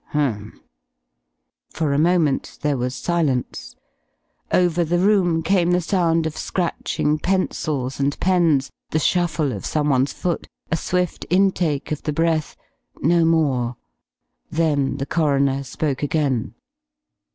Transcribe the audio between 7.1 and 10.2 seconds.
pencils and pens, the shuffle of someone's